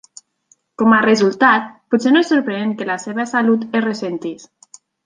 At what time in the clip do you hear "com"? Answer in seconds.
0.81-0.95